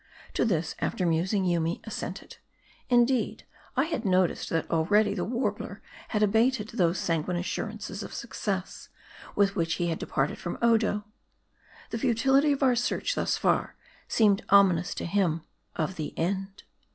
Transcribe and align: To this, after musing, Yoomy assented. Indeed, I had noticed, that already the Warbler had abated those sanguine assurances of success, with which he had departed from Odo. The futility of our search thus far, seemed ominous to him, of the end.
To 0.33 0.43
this, 0.45 0.73
after 0.79 1.05
musing, 1.05 1.45
Yoomy 1.45 1.79
assented. 1.83 2.37
Indeed, 2.89 3.45
I 3.77 3.83
had 3.83 4.03
noticed, 4.03 4.49
that 4.49 4.67
already 4.71 5.13
the 5.13 5.23
Warbler 5.23 5.83
had 6.07 6.23
abated 6.23 6.69
those 6.69 6.97
sanguine 6.97 7.35
assurances 7.37 8.01
of 8.01 8.11
success, 8.11 8.89
with 9.35 9.55
which 9.55 9.75
he 9.75 9.89
had 9.89 9.99
departed 9.99 10.39
from 10.39 10.57
Odo. 10.59 11.03
The 11.91 11.99
futility 11.99 12.51
of 12.51 12.63
our 12.63 12.73
search 12.75 13.13
thus 13.13 13.37
far, 13.37 13.75
seemed 14.07 14.43
ominous 14.49 14.95
to 14.95 15.05
him, 15.05 15.43
of 15.75 15.97
the 15.97 16.17
end. 16.17 16.63